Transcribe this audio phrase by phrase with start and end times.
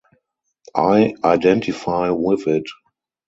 [0.75, 2.65] I identify with it.